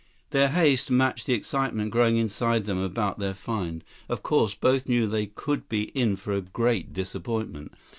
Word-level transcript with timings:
Their 0.31 0.47
haste 0.49 0.89
matched 0.89 1.27
the 1.27 1.35
excitement 1.35 1.91
growing 1.91 2.17
inside 2.17 2.63
them 2.63 2.79
about 2.79 3.19
their 3.19 3.35
find. 3.35 3.83
Of 4.09 4.23
course, 4.23 4.55
both 4.55 4.89
knew 4.89 5.05
they 5.05 5.27
could 5.27 5.69
be 5.69 5.89
in 5.91 6.15
for 6.15 6.33
a 6.33 6.41
great 6.41 6.91
disappointment. 6.91 7.73